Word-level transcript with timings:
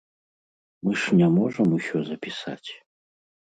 Мы 0.87 0.95
ж 1.03 1.19
не 1.21 1.29
можам 1.37 1.67
усё 1.77 1.97
запісаць. 2.11 2.69